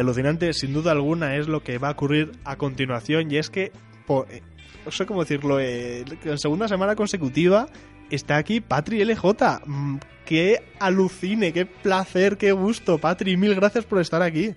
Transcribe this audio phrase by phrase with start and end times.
[0.00, 3.30] alucinante, sin duda alguna, es lo que va a ocurrir a continuación.
[3.30, 3.72] Y es que,
[4.28, 4.42] eh,
[4.84, 7.66] no sé cómo decirlo, eh, en segunda semana consecutiva
[8.10, 9.60] está aquí Patri LJ.
[9.64, 12.98] Mm, qué alucine, qué placer, qué gusto.
[12.98, 14.54] Patri, mil gracias por estar aquí.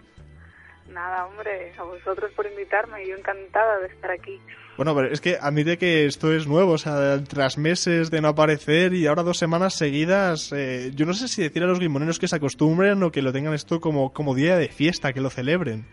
[0.90, 4.40] Nada, hombre, a vosotros por invitarme, yo encantada de estar aquí.
[4.84, 8.28] Bueno, pero es que admite que esto es nuevo, o sea, tras meses de no
[8.28, 12.20] aparecer y ahora dos semanas seguidas, eh, yo no sé si decir a los limoneros
[12.20, 15.30] que se acostumbren o que lo tengan esto como, como día de fiesta, que lo
[15.30, 15.86] celebren.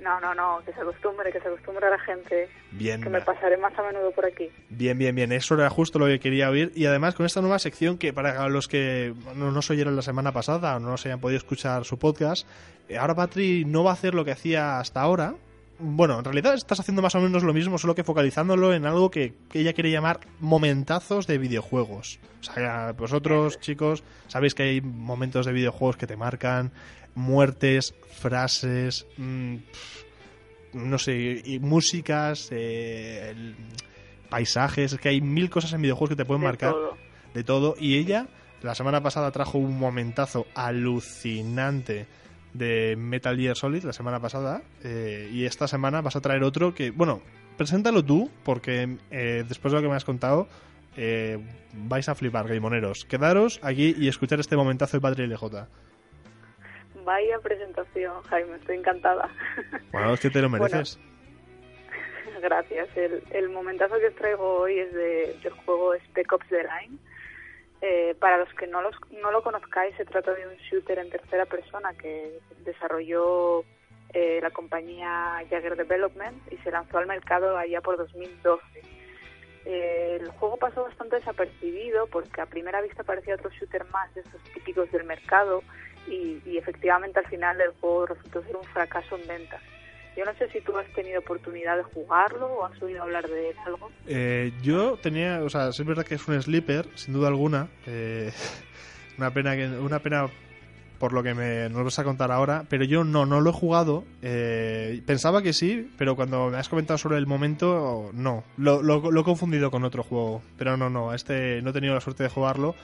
[0.00, 2.48] No, no, no, que se acostumbre, que se acostumbre a la gente.
[2.70, 3.02] Bien.
[3.02, 4.48] Que me pasaré más a menudo por aquí.
[4.68, 5.32] Bien, bien, bien.
[5.32, 6.70] Eso era justo lo que quería oír.
[6.76, 10.30] Y además con esta nueva sección que para los que no nos oyeron la semana
[10.30, 12.46] pasada o no se hayan podido escuchar su podcast,
[12.88, 15.34] eh, ahora Patri no va a hacer lo que hacía hasta ahora.
[15.82, 19.10] Bueno, en realidad estás haciendo más o menos lo mismo, solo que focalizándolo en algo
[19.10, 22.18] que, ella quiere llamar momentazos de videojuegos.
[22.40, 26.72] O sea, vosotros, chicos, sabéis que hay momentos de videojuegos que te marcan,
[27.14, 29.56] muertes, frases, mm,
[30.74, 33.54] no sé, y músicas, eh,
[34.28, 36.74] paisajes, es que hay mil cosas en videojuegos que te pueden marcar
[37.32, 37.74] de todo.
[37.78, 38.28] Y ella,
[38.62, 42.06] la semana pasada trajo un momentazo alucinante
[42.52, 46.74] de Metal Gear Solid, la semana pasada, eh, y esta semana vas a traer otro
[46.74, 47.22] que, bueno,
[47.56, 50.48] preséntalo tú, porque eh, después de lo que me has contado,
[51.74, 53.04] vais a flipar, gaimoneros.
[53.04, 55.66] Quedaros aquí y escuchar este momentazo de Padre LJ.
[57.04, 59.28] Vaya presentación, Jaime, estoy encantada.
[59.92, 60.98] Bueno, es que te lo mereces.
[62.42, 62.88] gracias.
[62.96, 66.98] El, el, momentazo que os traigo hoy es de, del juego Spec Ops The Line.
[67.82, 71.10] Eh, para los que no, los, no lo conozcáis, se trata de un shooter en
[71.10, 73.64] tercera persona que desarrolló
[74.12, 78.62] eh, la compañía Jagger Development y se lanzó al mercado allá por 2012.
[79.64, 84.22] Eh, el juego pasó bastante desapercibido porque a primera vista parecía otro shooter más de
[84.22, 85.62] estos típicos del mercado
[86.08, 89.62] y, efectivamente al final el juego resultó ser un fracaso en ventas.
[90.20, 93.54] Yo no sé si tú has tenido oportunidad de jugarlo o has oído hablar de
[93.64, 93.90] algo.
[94.06, 97.68] Eh, yo tenía, o sea, es verdad que es un sleeper, sin duda alguna.
[97.86, 98.30] Eh,
[99.16, 100.26] una pena que, una pena
[100.98, 103.52] por lo que me, nos vas a contar ahora, pero yo no, no lo he
[103.54, 104.04] jugado.
[104.20, 108.44] Eh, pensaba que sí, pero cuando me has comentado sobre el momento, no.
[108.58, 112.02] Lo, lo, he confundido con otro juego, pero no, no, este no he tenido la
[112.02, 112.74] suerte de jugarlo.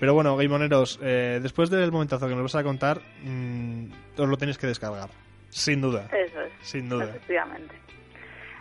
[0.00, 3.86] Pero bueno, Gameoneros, eh, después del momentazo que nos vas a contar, mmm,
[4.18, 5.08] os lo tenéis que descargar.
[5.54, 6.08] Sin duda.
[6.12, 6.52] Eso es.
[6.62, 7.04] Sin duda.
[7.04, 7.76] Efectivamente.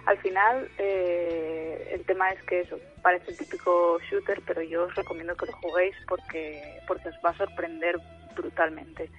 [0.06, 4.96] Al final, eh, el tema es que eso parece el típico shooter, pero yo os
[4.96, 8.00] recomiendo que lo juguéis porque, porque os va a sorprender
[8.36, 9.10] brutalmente.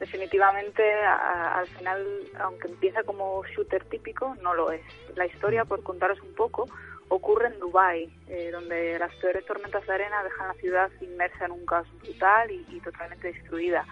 [0.00, 2.04] Definitivamente, al final,
[2.40, 4.82] aunque empieza como shooter típico, no lo es.
[5.14, 6.68] La historia, por contaros un poco,
[7.10, 11.52] ocurre en Dubái, eh, donde las peores tormentas de arena dejan la ciudad inmersa en
[11.52, 13.84] un caos brutal y, totalmente destruida.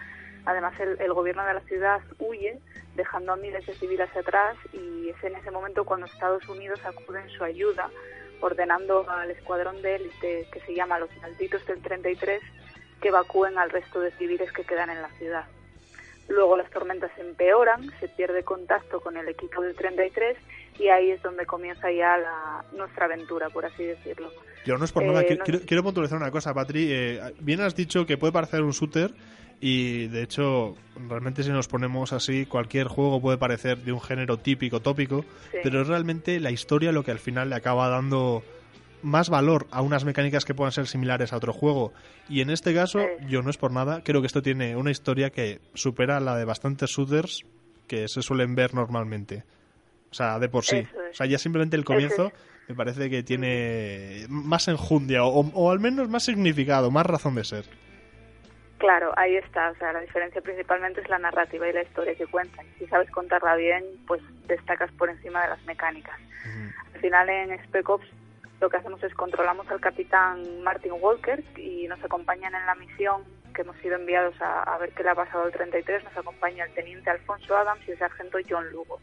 [0.48, 2.59] Además, el, gobierno de la ciudad huye,
[2.97, 7.20] dejando a miles de civiles atrás, y es en ese momento cuando Estados Unidos acude
[7.20, 7.91] en su ayuda,
[8.41, 12.41] ordenando al escuadrón de élite que se llama Los Malditos del 33
[13.03, 15.44] que evacúen al resto de civiles que quedan en la ciudad.
[16.28, 20.38] Luego las tormentas empeoran, se pierde contacto con el equipo del 33
[20.78, 24.30] y ahí es donde comienza ya la, nuestra aventura, por así decirlo.
[24.65, 26.91] Yo no es por nada, eh, quiero, puntualizar una cosa, Patri.
[26.91, 29.12] Eh, bien has dicho que puede parecer un shooter
[29.61, 30.77] y de hecho,
[31.09, 35.25] realmente si nos ponemos así, cualquier juego puede parecer de un género típico, tópico,
[35.63, 38.43] pero es realmente la historia lo que al final le acaba dando
[39.03, 41.93] más valor a unas mecánicas que puedan ser similares a otro juego.
[42.29, 45.31] Y en este caso, yo no es por nada, creo que esto tiene una historia
[45.31, 47.45] que supera la de bastantes shooters
[47.87, 49.45] que se suelen ver normalmente.
[50.11, 50.87] O sea, de por sí.
[51.11, 52.33] O sea, ya simplemente el comienzo
[52.69, 57.65] me parece que tiene más enjundia o, al menos más significado, más razón de ser.
[58.78, 59.71] Claro, ahí está.
[59.71, 62.66] O sea, la diferencia principalmente es la narrativa y la historia que cuentan.
[62.78, 66.19] Si sabes contarla bien, pues destacas por encima de las mecánicas.
[66.94, 68.06] Al final en Spec Ops
[68.60, 73.22] lo que hacemos es controlamos al capitán Martin Walker y nos acompañan en la misión
[73.54, 76.04] que hemos sido enviados a, a ver qué le ha pasado al 33.
[76.04, 78.98] Nos acompaña el teniente Alfonso Adams y el sargento John Lugo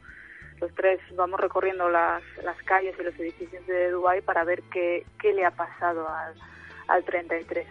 [0.60, 5.06] los tres vamos recorriendo las, las calles y los edificios de Dubái para ver qué,
[5.20, 6.34] qué le ha pasado al,
[6.88, 7.68] al 33.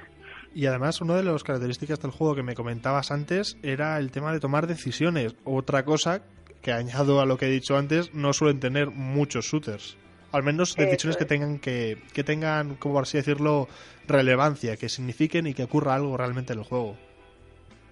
[0.54, 4.32] Y además, una de las características del juego que me comentabas antes era el tema
[4.32, 5.34] de tomar decisiones.
[5.44, 6.22] Otra cosa
[6.62, 9.98] que añado a lo que he dicho antes, no suelen tener muchos shooters.
[10.32, 13.68] Al menos decisiones que tengan que, que tengan, como así decirlo,
[14.08, 16.96] relevancia, que signifiquen y que ocurra algo realmente en el juego.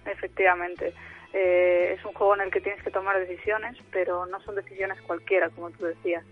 [0.05, 0.93] Efectivamente.
[1.33, 5.01] Eh, es un juego en el que tienes que tomar decisiones, pero no son decisiones
[5.01, 6.23] cualquiera, como tú decías.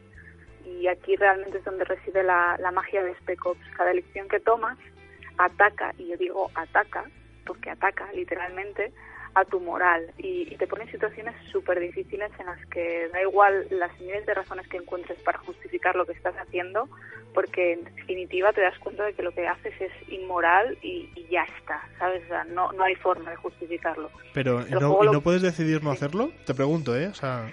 [0.66, 3.68] Y aquí realmente es donde reside la, magia de Spec Ops.
[3.76, 4.78] Cada elección que tomas
[5.46, 7.06] ataca, y yo digo ataca,
[7.46, 8.92] porque ataca literalmente,
[9.34, 13.66] a tu moral y, te pone en situaciones súper difíciles en las que da igual
[13.72, 16.88] las miles de razones que encuentres para justificar lo que estás haciendo,
[17.34, 21.44] porque en definitiva te das cuenta de que lo que haces es inmoral y, ya
[21.58, 22.22] está, ¿sabes?
[22.50, 24.12] no, no hay forma de justificarlo.
[24.34, 26.32] Pero, ¿no, no puedes decidir no hacerlo?
[26.46, 27.08] Te pregunto, ¿eh?
[27.08, 27.50] O sea...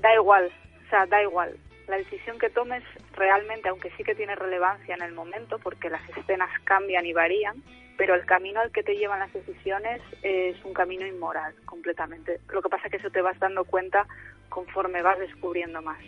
[0.00, 0.50] Da igual,
[0.84, 1.56] o sea, da igual.
[1.92, 2.82] La decisión que tomes
[3.14, 7.62] realmente, aunque sí que tiene relevancia en el momento, porque las escenas cambian y varían,
[7.98, 12.40] pero el camino al que te llevan las decisiones es un camino inmoral completamente.
[12.48, 14.06] Lo que pasa es que eso te vas dando cuenta
[14.48, 15.98] conforme vas descubriendo más.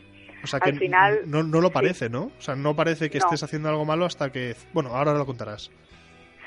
[0.43, 2.33] O sea que Al final, no, no lo parece, ¿no?
[2.39, 4.57] O sea, no parece que estés haciendo algo malo hasta que...
[4.73, 5.71] Bueno, ahora lo contarás.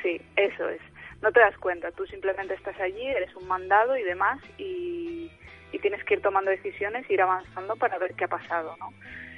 [0.01, 0.81] Sí, eso es.
[1.22, 5.31] No te das cuenta, tú simplemente estás allí, eres un mandado y demás y,
[5.72, 8.92] y tienes que ir tomando decisiones, ir avanzando para ver qué ha pasado, ¿no?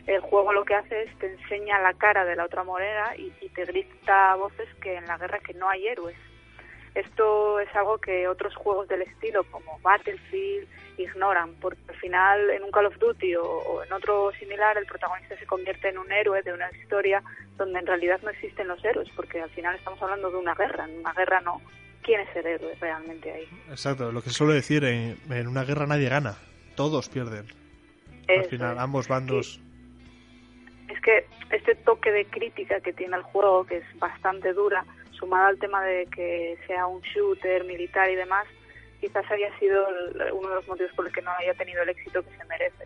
[0.08, 3.30] El juego lo que hace es te enseña la cara de la otra moneda y,
[3.50, 6.16] te grita a voces que en la guerra que no hay héroes.
[6.96, 10.68] Esto es algo que otros juegos del estilo como Battlefield
[10.98, 15.38] ignoran, porque al final en un Call of Duty o, en otro similar el protagonista
[15.38, 17.24] se convierte en un héroe de una historia
[17.58, 20.86] donde en realidad no existen los héroes, porque al final estamos hablando de una guerra,
[20.86, 21.62] en una guerra no.
[22.02, 23.48] ¿Quién es el héroe realmente ahí?
[23.70, 26.38] Exacto, lo que suelo decir, en, en una guerra nadie gana,
[26.76, 27.46] todos pierden.
[28.28, 29.60] al final, ambos bandos
[31.00, 31.26] es que
[31.56, 35.84] este toque de crítica que tiene el juego, que es bastante dura, sumado al tema
[35.84, 38.46] de que sea un shooter militar y demás,
[39.00, 39.88] quizás haya sido
[40.34, 42.86] uno de los motivos por los que no haya tenido el éxito que se merece.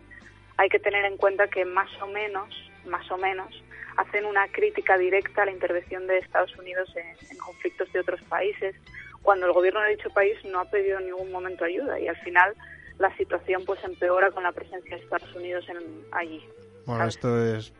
[0.56, 2.48] Hay que tener en cuenta que más o menos,
[2.86, 3.62] más o menos,
[3.96, 8.76] hacen una crítica directa a la intervención de Estados Unidos en, conflictos de otros países,
[9.22, 12.16] cuando el gobierno de dicho país no ha pedido en ningún momento ayuda y al
[12.18, 12.54] final
[12.98, 15.78] la situación pues empeora con la presencia de Estados Unidos en,
[16.12, 16.44] allí.
[16.86, 17.72] Bueno, esto es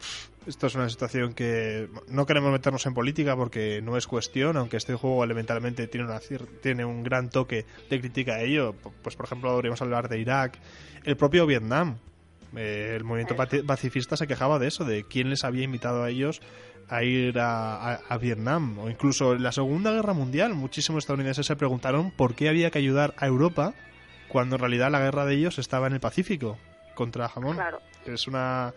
[0.46, 4.76] esto es una situación que no queremos meternos en política porque no es cuestión, aunque
[4.76, 6.20] este juego elementalmente tiene una
[6.62, 8.74] tiene un gran toque de crítica a ello.
[9.02, 10.58] Pues por ejemplo, podríamos hablar de Irak,
[11.04, 11.96] el propio Vietnam.
[12.56, 13.34] Eh, el movimiento
[13.66, 16.40] pacifista se quejaba de eso, de quién les había invitado a ellos
[16.88, 18.78] a ir a, a, Vietnam.
[18.78, 22.78] O incluso en la Segunda Guerra Mundial, muchísimos estadounidenses se preguntaron por qué había que
[22.78, 23.72] ayudar a Europa
[24.28, 26.58] cuando en realidad la guerra de ellos estaba en el Pacífico
[26.94, 27.58] contra Jamón.
[28.06, 28.72] Es una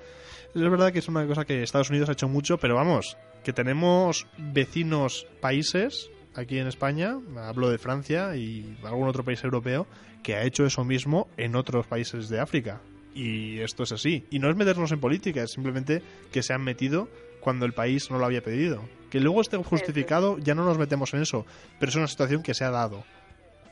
[0.55, 3.53] es verdad que es una cosa que Estados Unidos ha hecho mucho, pero vamos, que
[3.53, 9.87] tenemos vecinos países aquí en España, hablo de Francia y algún otro país europeo,
[10.23, 12.81] que ha hecho eso mismo en otros países de África.
[13.13, 14.25] Y esto es así.
[14.29, 17.07] Y no es meternos en política, es simplemente que se han metido
[17.39, 18.81] cuando el país no lo había pedido.
[19.09, 21.45] Que luego esté justificado, ya no nos metemos en eso,
[21.79, 23.03] pero es una situación que se ha dado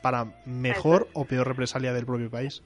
[0.02, 2.62] para mejor o peor represalia del propio país.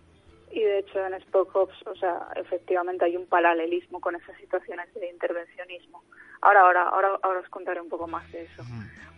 [0.81, 6.03] Hecho en Spock Ops, o sea, efectivamente hay un paralelismo con esas situaciones de intervencionismo.
[6.41, 8.63] Ahora, ahora, ahora, ahora os contaré un poco más de eso.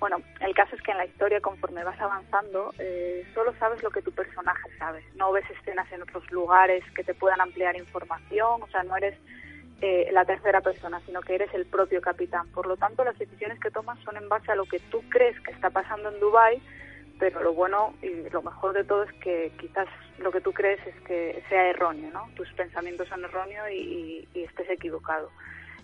[0.01, 3.91] Bueno, el caso es que en la historia, conforme vas avanzando, eh, solo sabes lo
[3.91, 5.05] que tu personaje sabe.
[5.15, 9.17] No ves escenas en otros lugares que te puedan ampliar información, o sea, no eres
[9.81, 12.49] eh, la tercera persona, sino que eres el propio capitán.
[12.49, 15.39] Por lo tanto, las decisiones que tomas son en base a lo que tú crees
[15.41, 16.61] que está pasando en Dubai
[17.19, 19.89] pero lo bueno y lo mejor de todo es que quizás
[20.19, 22.29] lo que tú crees es que sea erróneo, ¿no?
[22.35, 25.31] Tus pensamientos son erróneos y, estés equivocado.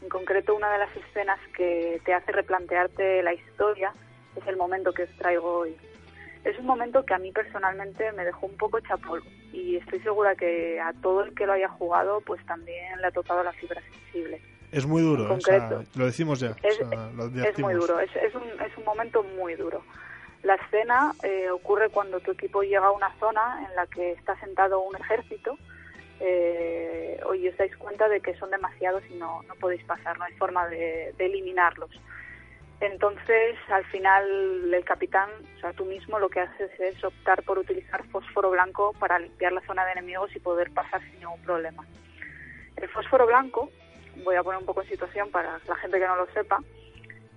[0.02, 3.92] En concreto, una de las escenas que te hace replantearte la historia
[4.36, 5.76] es el momento que os traigo hoy.
[6.44, 9.22] Es un momento que a mí personalmente me dejó un poco chapolo
[9.52, 13.10] y estoy segura que a todo el que lo haya jugado pues también le ha
[13.10, 14.40] tocado la fibra sensible.
[14.70, 16.54] Es muy duro, o sea, lo decimos ya.
[16.62, 19.82] Es, es muy duro, es, es, un, es un momento muy duro.
[20.42, 24.38] La escena eh, ocurre cuando tu equipo llega a una zona en la que está
[24.38, 25.58] sentado un ejército
[26.20, 30.24] eh, y os dais cuenta de que son demasiados y no, no podéis pasar, no
[30.24, 31.90] hay forma de, eliminarlos.
[32.80, 37.58] Entonces, al final, el capitán, o sea, tú mismo lo que haces es optar por
[37.58, 41.84] utilizar fósforo blanco para limpiar la zona de enemigos y poder pasar sin ningún problema.
[42.76, 43.70] El fósforo blanco,
[44.24, 46.62] voy a poner un poco en situación para la gente que no lo sepa,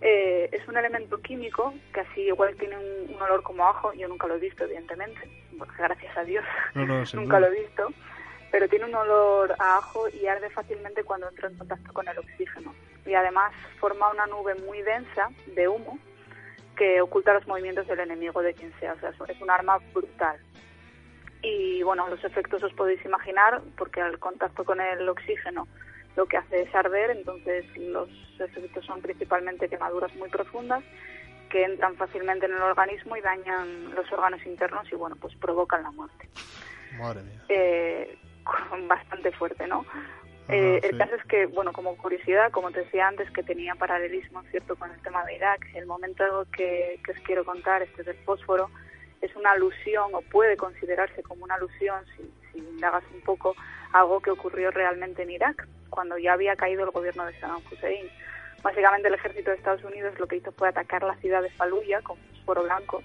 [0.02, 4.26] eh, es un elemento químico que así igual tiene un, olor como ajo, yo nunca
[4.26, 5.30] lo he visto evidentemente,
[5.78, 6.44] gracias a Dios.
[7.14, 7.88] Nunca lo he visto,
[8.52, 12.18] pero tiene un olor a ajo y arde fácilmente cuando entra en contacto con el
[12.18, 12.74] oxígeno.
[13.06, 16.00] Y además forma una nube muy densa de humo
[16.76, 20.40] que oculta los movimientos del enemigo de quien sea, o sea, es un arma brutal.
[21.44, 25.68] Y bueno, los efectos os podéis imaginar porque al contacto con el oxígeno
[26.16, 30.84] lo que hace es arder, entonces los efectos son principalmente quemaduras muy profundas
[31.50, 35.84] que entran fácilmente en el organismo y dañan los órganos internos y bueno, pues provocan
[35.84, 36.30] la muerte.
[36.98, 37.42] Madre mía.
[37.50, 38.18] Eh,
[38.88, 39.86] bastante fuerte, ¿no?
[40.48, 44.44] Eh, el caso es que, bueno, como curiosidad, como te decía antes, que tenía paralelismo,
[44.52, 45.66] ¿cierto?, con el tema de Irak.
[45.74, 48.70] El momento que, que os quiero contar, este del fósforo,
[49.22, 53.56] es una alusión o puede considerarse como una alusión, si, si indagas un poco,
[53.94, 58.08] algo que ocurrió realmente en Irak, cuando ya había caído el gobierno de Saddam Hussein.
[58.64, 62.02] Básicamente el ejército de Estados Unidos lo que hizo fue atacar la ciudad de Fallujah
[62.02, 63.04] con fósforo blanco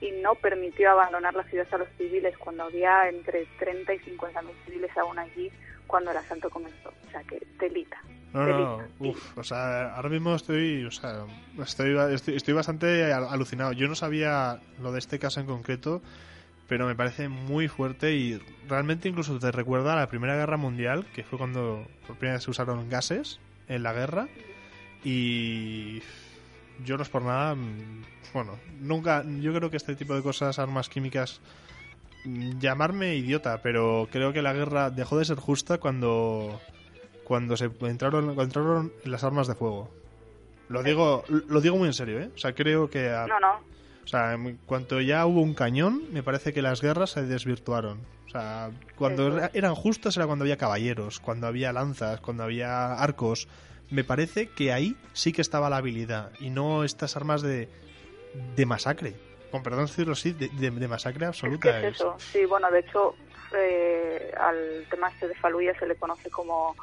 [0.00, 4.42] y no permitió abandonar la ciudad a los civiles cuando había entre 30 y 50
[4.42, 5.50] mil civiles aún allí
[5.86, 6.88] cuando el asalto comenzó.
[7.06, 7.96] O sea que telita.
[8.32, 11.24] No, no, uf, o sea, ahora mismo estoy, o sea,
[11.62, 11.96] estoy,
[12.34, 13.72] estoy, bastante alucinado.
[13.72, 16.02] Yo no sabía lo de este caso en concreto,
[16.68, 21.06] pero me parece muy fuerte y realmente incluso te recuerda a la Primera Guerra Mundial,
[21.14, 24.28] que fue cuando por primera vez se usaron gases en la guerra
[25.04, 26.02] y
[26.84, 28.04] yo no es por nada, mm,
[28.34, 31.40] bueno, nunca, yo creo que este tipo de cosas, armas químicas,
[32.24, 36.60] mm, llamarme idiota, pero creo que la guerra dejó de ser justa cuando
[37.24, 39.90] cuando se entraron, entraron las armas de fuego.
[40.68, 42.30] Lo digo, lo digo muy en serio, ¿eh?
[42.32, 43.08] O sea, creo que...
[43.28, 43.75] no, no.
[44.06, 47.98] O sea, en cuanto ya hubo un cañón, me parece que las guerras se desvirtuaron.
[48.26, 53.48] O sea, cuando eran justas era cuando había caballeros, cuando había lanzas, cuando había arcos.
[53.90, 57.68] Me parece que ahí sí que estaba la habilidad y no estas armas de,
[58.54, 59.14] de masacre.
[59.50, 61.80] Con perdón decirlo así, de, de, masacre absoluta.
[61.80, 63.16] Es, eso, sí, bueno, de hecho,
[63.56, 66.76] eh, al tema este de Faluya se le conoce como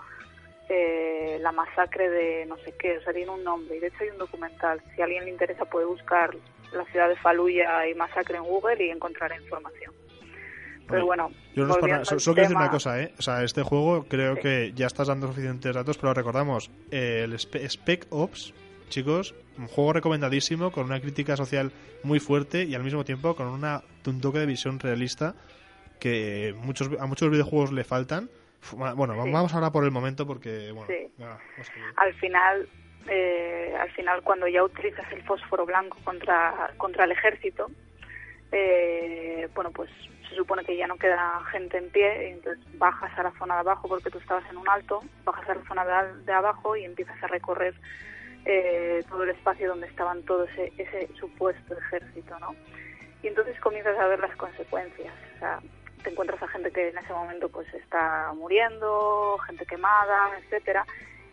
[0.67, 3.77] eh, la masacre de no sé qué, o sea, tiene un nombre.
[3.77, 4.81] Y de hecho hay un documental.
[4.93, 6.35] Si a alguien le interesa puede buscar
[6.73, 9.93] la ciudad de Faluya y masacre en Google y encontrará información.
[10.87, 13.13] Pero bueno, yo no solo quiero decir una cosa, ¿eh?
[13.17, 18.05] O sea, este juego creo que ya estás dando suficientes datos, pero recordamos, el Spec
[18.09, 18.53] Ops,
[18.89, 21.71] chicos, un juego recomendadísimo, con una crítica social
[22.03, 25.35] muy fuerte y al mismo tiempo con una, un toque de visión realista
[25.99, 28.29] que muchos, a muchos videojuegos le faltan.
[28.95, 30.89] Bueno, vamos ahora por el momento porque, bueno,
[31.95, 32.67] al final,
[33.07, 37.69] eh, al final cuando ya utilizas el fósforo blanco contra, contra el ejército,
[38.51, 39.89] eh, bueno, pues
[40.29, 43.59] se supone que ya no queda gente en pie, entonces bajas a la zona de
[43.61, 47.21] abajo porque tú estabas en un alto, bajas a la zona de, abajo y empiezas
[47.23, 47.73] a recorrer
[48.45, 52.55] eh, todo el espacio donde estaban todo ese, ese supuesto ejército, ¿no?
[53.21, 55.13] Y entonces comienzas a ver las consecuencias.
[55.35, 55.59] O sea,
[56.03, 60.85] te encuentras a gente que en ese momento pues está muriendo, gente quemada, etcétera,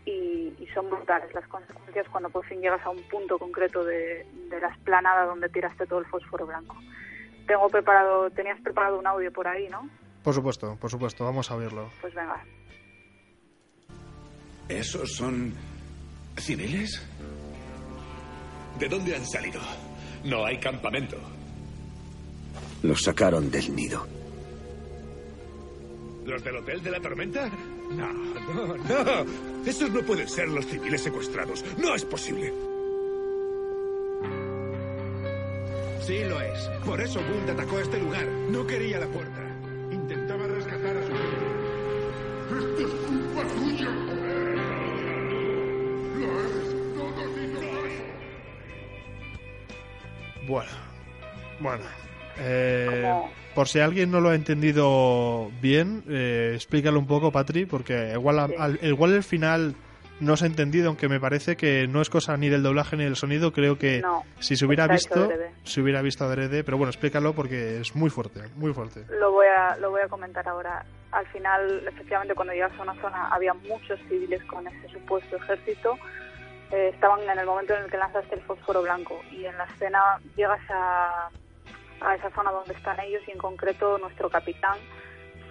[0.05, 4.69] y, son brutales las consecuencias cuando por fin llegas a un punto concreto de, la
[4.69, 6.77] esplanada donde tiraste todo el fósforo blanco.
[7.45, 9.89] Tengo preparado, tenías preparado un audio por ahí, ¿no?
[10.23, 11.89] Por supuesto, por supuesto, vamos a oírlo.
[11.99, 12.41] Pues venga.
[14.69, 15.53] ¿Esos son
[16.37, 17.05] civiles?
[18.79, 19.59] ¿De dónde han salido?
[20.23, 21.17] No hay campamento.
[22.83, 24.07] Los sacaron del nido.
[26.25, 27.51] ¿Los del Hotel de la Tormenta?
[27.95, 28.13] No,
[28.53, 29.25] no, no.
[29.65, 31.63] Esos no pueden ser los civiles secuestrados.
[31.77, 32.53] No es posible.
[36.01, 36.69] Sí lo es.
[36.85, 38.25] Por eso Bund atacó este lugar.
[38.49, 39.41] No quería la puerta.
[39.91, 41.51] Intentaba rescatar a su hijo.
[42.59, 43.87] Esto es culpa tuya,
[50.47, 50.71] Bueno,
[51.61, 51.85] bueno.
[52.39, 53.11] Eh,
[53.53, 58.55] por si alguien no lo ha entendido bien, eh, explícalo un poco, Patri, porque igual,
[58.81, 59.75] igual el final
[60.21, 63.03] no se ha entendido, aunque me parece que no es cosa ni del doblaje ni
[63.03, 63.51] del sonido.
[63.51, 64.03] Creo que
[64.39, 65.29] si se hubiera visto,
[65.63, 66.63] se hubiera visto adrede.
[66.63, 69.03] Pero bueno, explícalo porque es muy fuerte, muy fuerte.
[69.19, 70.85] Lo voy a, lo voy a comentar ahora.
[71.11, 75.97] Al final, efectivamente, cuando llegas a una zona había muchos civiles con ese supuesto ejército.
[76.71, 79.65] Eh, estaban en el momento en el que lanzaste el fósforo blanco y en la
[79.65, 79.99] escena
[80.37, 81.29] llegas a
[82.01, 84.77] a esa zona donde están ellos y en concreto nuestro capitán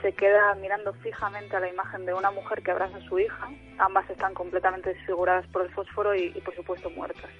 [0.02, 3.50] se queda mirando fijamente a la imagen de una mujer que abraza a su hija.
[3.78, 7.30] Ambas están completamente desfiguradas por el fósforo y, por supuesto muertas.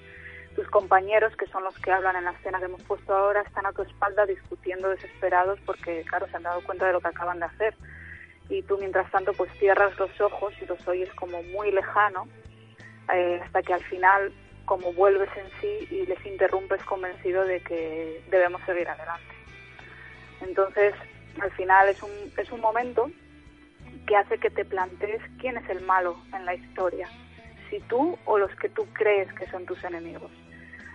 [0.55, 3.65] Tus compañeros, que son los que hablan en la escena que hemos puesto ahora, están
[3.65, 7.39] a tu espalda discutiendo desesperados porque, claro, se han dado cuenta de lo que acaban
[7.39, 7.75] de hacer.
[8.49, 12.27] Y tú, mientras tanto, pues cierras los ojos y los oyes como muy lejano,
[13.13, 14.33] eh, hasta que al final
[14.65, 19.35] como vuelves en sí y les interrumpes convencido de que debemos seguir adelante.
[20.41, 20.93] Entonces,
[21.39, 23.11] al final es un, es un momento
[24.07, 27.07] que hace que te plantees quién es el malo en la historia,
[27.69, 30.31] si tú o los que tú crees que son tus enemigos.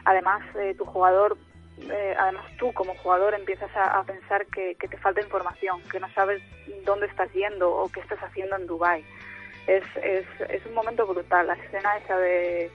[0.04, 1.36] Además, eh, tu jugador,
[1.80, 6.08] eh, además tú como jugador empiezas a, pensar que, que, te falta información, que no
[6.10, 6.42] sabes
[6.84, 9.04] dónde estás yendo o qué estás haciendo en Dubai.
[9.66, 12.70] Es, es, es un momento brutal, la escena esa de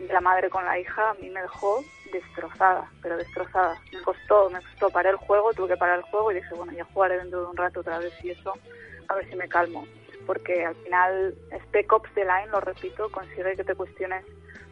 [0.00, 3.80] la madre con la hija a mí me dejó destrozada, pero destrozada.
[3.92, 6.72] Me costó, me costó parar el juego, tuve que parar el juego y dije, bueno,
[6.72, 8.54] ya jugaré dentro de un rato otra vez y eso,
[9.08, 9.86] a ver si me calmo.
[10.26, 11.34] Porque al final
[11.64, 14.24] Spec Ops The Line, lo repito, consigue que te cuestiones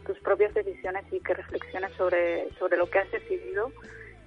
[0.05, 3.71] tus propias decisiones y que reflexiones sobre, sobre lo que has decidido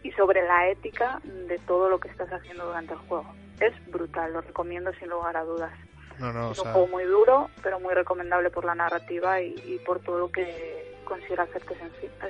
[0.03, 3.27] y sobre la ética de todo lo que estás haciendo durante el juego.
[3.61, 5.73] Es brutal, lo recomiendo sin lugar a dudas.
[6.19, 9.55] No, no, es un sea, juego muy duro, pero muy recomendable por la narrativa y,
[9.67, 10.78] y por todo lo que
[11.09, 11.75] consigue hacerte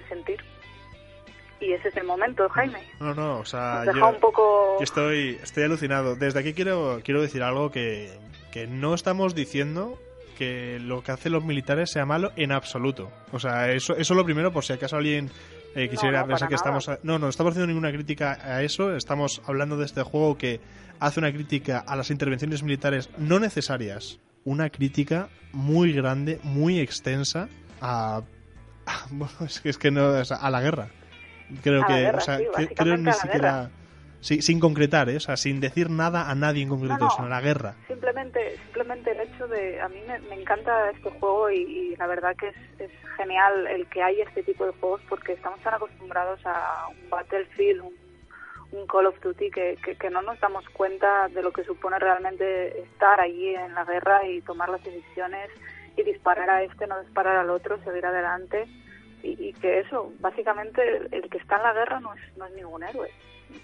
[0.08, 0.38] sentir.
[1.60, 2.78] Y ese es el momento, Jaime.
[3.00, 4.76] no, no, o sea, Nos yo- un poco...
[4.78, 6.14] Yo estoy, estoy alucinado.
[6.14, 8.12] Desde aquí quiero, quiero decir algo que,
[8.52, 9.98] que no estamos diciendo
[10.38, 13.10] que lo que hacen los militares sea malo en absoluto.
[13.32, 15.32] O sea, eso, eso es lo primero, por si acaso alguien
[15.74, 16.86] eh, quisiera No, no, pensar que estamos...
[16.86, 17.00] nada.
[17.02, 18.94] a- no, no estamos haciendo ninguna crítica a eso.
[18.94, 20.60] Estamos hablando de este juego que
[21.00, 24.20] hace una crítica a las intervenciones militares no necesarias.
[24.44, 27.48] Una crítica muy grande, muy extensa
[27.80, 28.22] a...
[29.10, 30.24] bueno, es que, es que no...
[30.24, 30.88] sea, a la guerra.
[31.62, 31.92] Creo A que...
[31.94, 33.70] guerra, o sea, sí, que- básicamente creo ni siquiera...
[34.20, 35.16] Sí, sin concretar, ¿eh?
[35.16, 37.10] o sea, sin decir nada a nadie en concreto, No, no.
[37.12, 37.76] sino a la guerra.
[37.86, 39.80] Simplemente, simplemente el hecho de...
[39.80, 43.68] A mí me, me encanta este juego y, y la verdad que es, es genial
[43.68, 47.94] el que haya este tipo de juegos porque estamos tan acostumbrados a un Battlefield, un,
[48.72, 52.00] un Call of Duty, que, que, que no nos damos cuenta de lo que supone
[52.00, 55.48] realmente estar allí en la guerra y tomar las decisiones
[55.98, 58.66] y disparar a este, no disparar al otro, seguir adelante.
[59.22, 62.84] Y, que eso, básicamente, el, que está en la guerra no es, no es ningún
[62.84, 63.10] héroe,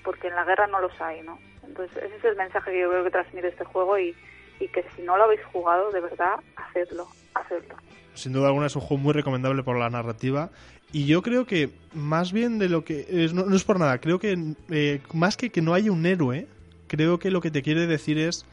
[0.03, 1.39] porque en la guerra no los hay, ¿no?
[1.63, 4.17] Entonces, ese es el mensaje que yo creo que transmite este juego y,
[4.59, 7.77] y que si no lo habéis jugado, de verdad, hacedlo, hacedlo.
[8.15, 10.51] Sin duda alguna es un juego muy recomendable por la narrativa.
[10.93, 13.29] Y yo creo que más bien de lo que...
[13.33, 16.49] no es por nada, creo que eh, más que que no haya un héroe,
[16.89, 18.45] creo que lo que te quiere decir es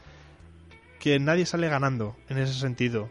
[1.00, 3.08] que nadie sale ganando en ese sentido.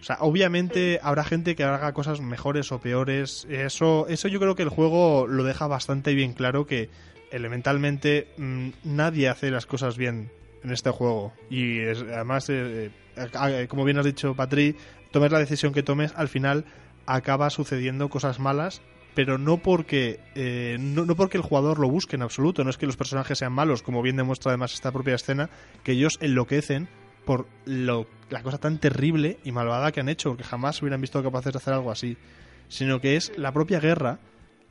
[0.00, 3.46] O sea, obviamente habrá gente que haga cosas mejores o peores.
[3.50, 6.90] Eso, eso yo creo que el juego lo deja bastante bien claro que
[7.30, 10.30] elementalmente mm, nadie hace las cosas bien
[10.62, 11.32] en este juego.
[11.50, 14.76] Y es- además, eh, eh, como bien has dicho, Patri,
[15.10, 16.64] tomes la decisión que tomes, al final
[17.06, 18.82] acaba sucediendo cosas malas.
[19.14, 22.76] Pero no porque eh, no, no porque el jugador lo busque en absoluto, no es
[22.76, 25.48] que los personajes sean malos, como bien demuestra además esta propia escena,
[25.84, 26.86] que ellos enloquecen
[27.26, 31.22] por lo, la cosa tan terrible y malvada que han hecho, que jamás hubieran visto
[31.22, 32.16] capaces de hacer algo así,
[32.68, 34.18] sino que es la propia guerra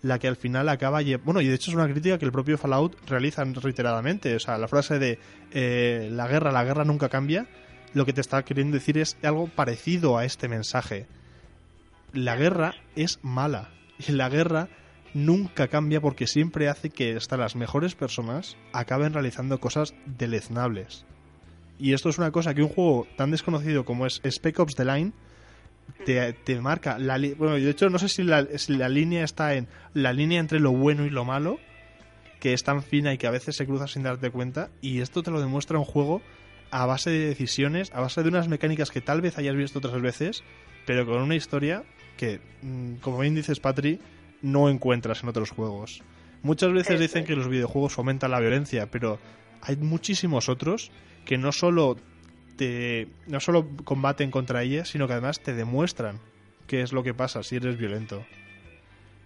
[0.02, 2.58] la que al final acaba bueno y de hecho es una crítica que el propio
[2.58, 5.18] Fallout realiza reiteradamente o sea la frase de
[5.52, 7.48] eh, la guerra la guerra nunca cambia
[7.96, 11.08] lo que te está queriendo decir es algo parecido a este mensaje.
[12.12, 13.70] La guerra es mala
[14.06, 14.68] y la guerra
[15.14, 21.06] nunca cambia porque siempre hace que hasta las mejores personas acaben realizando cosas deleznables
[21.80, 24.86] y esto es una cosa que un juego tan desconocido como es Spec Ops The
[24.86, 25.12] Line
[26.06, 29.24] te, te marca la li- bueno de hecho no sé si la, si la línea
[29.24, 31.60] está en la línea entre lo bueno y lo malo
[32.40, 35.24] que es tan fina y que a veces se cruza sin darte cuenta y esto
[35.24, 36.22] te lo demuestra un juego
[36.72, 40.02] a base de decisiones a base de unas mecánicas que tal vez hayas visto otras
[40.02, 40.44] veces
[40.86, 41.84] pero con una historia
[42.18, 44.00] que mm, como bien dices Patri
[44.42, 46.04] no encuentras en otros juegos.
[46.44, 49.18] Muchas veces dicen que los videojuegos fomentan la violencia pero
[49.66, 50.92] hay muchísimos otros
[51.26, 51.98] que no solo
[52.58, 56.20] te no solo combaten contra ella, sino que además te demuestran
[56.68, 58.26] qué es lo que pasa si eres violento.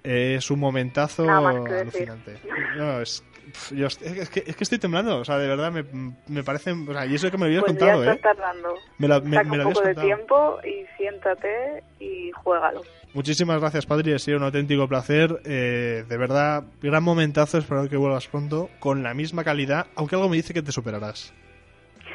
[0.04, 2.40] Es un momentazo alucinante.
[2.78, 3.24] No, es,
[3.72, 5.84] yo es, que, es que estoy temblando, o sea, de verdad me,
[6.28, 8.16] me parece, o sea, y eso que me lo habías Pues contado, ya ¿eh?
[8.16, 8.74] estás tardando.
[8.98, 10.08] Me, la- me- Saca me un poco de contado.
[10.08, 12.82] tiempo y siéntate y juégalo.
[13.14, 15.42] Muchísimas gracias, Padre, ha sido un auténtico placer.
[15.46, 20.30] eh, de verdad, gran momentazo, espero que vuelvas pronto con la misma calidad, aunque algo
[20.30, 21.34] me dice que te superarás.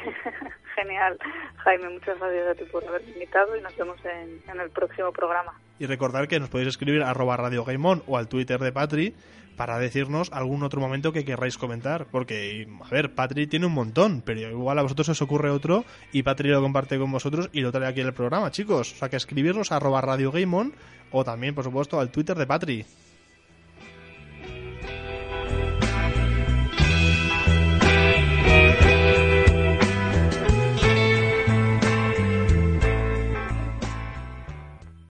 [0.75, 1.17] Genial.
[1.57, 5.53] Jaime, muchas gracias a ti por haberme invitado y nos vemos en, el próximo programa.
[5.79, 8.71] Y recordar que nos podéis escribir a arroba Radio Game On o al Twitter de
[8.71, 9.15] Patri
[9.55, 12.07] para decirnos algún otro momento que querráis comentar.
[12.11, 16.23] Porque, a ver, Patri tiene un montón, pero igual a vosotros os ocurre otro y
[16.23, 18.93] Patri lo comparte con vosotros y lo trae aquí en el programa, chicos.
[18.93, 20.73] O sea que escribirnos a arroba Radio Game On
[21.11, 22.85] o también, por supuesto, al Twitter de Patri.